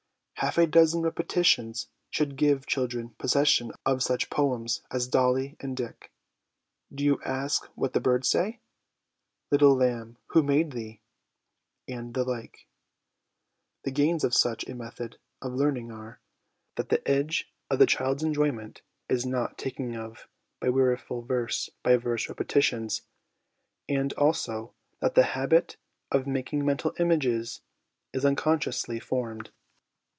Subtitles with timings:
[0.35, 6.11] Half a dozen repetitions should give children possession of such poems as 'Dolly and Dick,'
[6.91, 8.59] 'Do you ask what the birds say?'
[9.51, 10.99] 'Little lamb, who made thee?'
[11.87, 12.65] and the like.
[13.83, 16.19] The gains of such a method of learning are,
[16.75, 20.27] that the edge of the child's enjoyment is not taken off
[20.59, 23.03] by weariful verse by verse repetitions,
[23.87, 25.77] and, also, that the habit
[26.11, 27.61] of making mental images
[28.11, 29.51] is unconsciously formed.